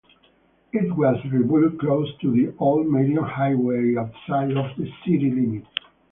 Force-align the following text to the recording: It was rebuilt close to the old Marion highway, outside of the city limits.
It 0.73 0.91
was 0.97 1.23
rebuilt 1.31 1.77
close 1.77 2.09
to 2.21 2.31
the 2.31 2.55
old 2.57 2.87
Marion 2.87 3.21
highway, 3.23 3.93
outside 3.97 4.49
of 4.57 4.75
the 4.75 4.91
city 5.05 5.29
limits. 5.29 5.67